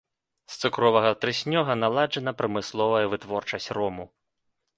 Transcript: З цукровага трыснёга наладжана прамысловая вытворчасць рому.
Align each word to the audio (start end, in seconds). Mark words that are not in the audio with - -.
З 0.51 0.55
цукровага 0.61 1.11
трыснёга 1.25 1.75
наладжана 1.83 2.31
прамысловая 2.41 3.03
вытворчасць 3.13 3.69
рому. 3.79 4.09